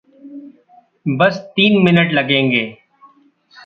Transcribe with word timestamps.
बस 1.17 1.37
तीन 1.55 1.81
मिनट 1.83 2.11
लगेंगे। 2.11 2.65